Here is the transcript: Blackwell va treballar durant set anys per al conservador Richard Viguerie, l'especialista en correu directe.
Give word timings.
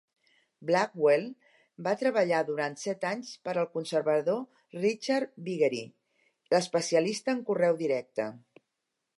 Blackwell 0.67 1.25
va 1.87 1.93
treballar 2.03 2.39
durant 2.47 2.77
set 2.85 3.05
anys 3.11 3.29
per 3.49 3.55
al 3.55 3.69
conservador 3.75 4.41
Richard 4.81 5.37
Viguerie, 5.51 5.93
l'especialista 6.55 7.37
en 7.39 7.47
correu 7.53 7.79
directe. 7.85 8.31